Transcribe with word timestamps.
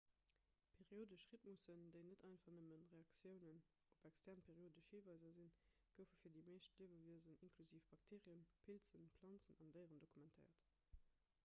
periodesch 0.83 1.25
rhytmussen 1.33 1.83
déi 1.95 1.99
net 2.07 2.23
einfach 2.29 2.55
nëmme 2.55 2.79
reaktiounen 2.93 3.59
op 3.91 4.09
extern 4.11 4.41
periodesch 4.49 4.89
hiweiser 4.95 5.35
sinn 5.37 5.53
goufe 5.99 6.19
fir 6.23 6.35
déi 6.39 6.41
meescht 6.49 6.81
liewewiesen 6.95 7.39
inklusiv 7.51 7.87
bakteerien 7.95 8.45
pilzen 8.65 9.09
planzen 9.21 9.63
an 9.67 9.77
déieren 9.79 10.05
dokumentéiert 10.09 10.69